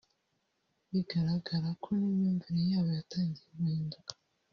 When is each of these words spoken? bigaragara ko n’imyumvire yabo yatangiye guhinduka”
bigaragara 0.91 1.69
ko 1.83 1.87
n’imyumvire 1.99 2.61
yabo 2.71 2.89
yatangiye 2.97 3.45
guhinduka” 3.57 4.13